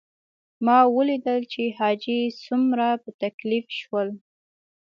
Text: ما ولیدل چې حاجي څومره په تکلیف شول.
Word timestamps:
ما 0.65 0.79
ولیدل 0.95 1.39
چې 1.53 1.63
حاجي 1.77 2.19
څومره 2.45 2.87
په 3.03 3.09
تکلیف 3.23 3.65
شول. 3.79 4.07